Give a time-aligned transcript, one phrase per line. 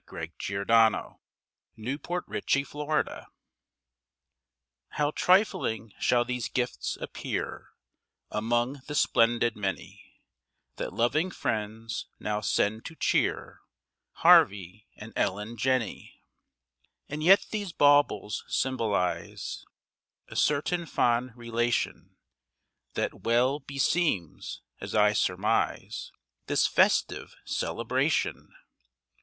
[0.11, 1.17] WITH TWO SPOONS
[2.03, 3.25] FOR TWO SPOONS
[4.89, 7.67] How trifling shall these gifts appear
[8.31, 10.23] Among the splendid many
[10.77, 13.59] That loving friends now send to cheer
[14.13, 16.23] Harvey and Ellen Jenney.
[17.07, 19.63] And yet these baubles symbolize
[20.29, 22.17] A certain fond relation
[22.95, 26.11] That well beseems, as I surmise,
[26.47, 28.55] This festive celebration.